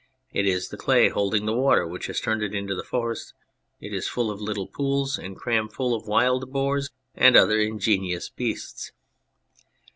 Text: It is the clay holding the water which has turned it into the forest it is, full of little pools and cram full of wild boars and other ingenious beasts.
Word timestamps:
It 0.33 0.47
is 0.47 0.69
the 0.69 0.77
clay 0.77 1.09
holding 1.09 1.45
the 1.45 1.53
water 1.53 1.85
which 1.85 2.07
has 2.07 2.19
turned 2.19 2.41
it 2.41 2.55
into 2.55 2.73
the 2.73 2.83
forest 2.83 3.35
it 3.79 3.93
is, 3.93 4.07
full 4.07 4.31
of 4.31 4.41
little 4.41 4.65
pools 4.65 5.15
and 5.19 5.37
cram 5.37 5.69
full 5.69 5.93
of 5.93 6.07
wild 6.07 6.51
boars 6.51 6.89
and 7.13 7.37
other 7.37 7.59
ingenious 7.59 8.27
beasts. 8.27 8.93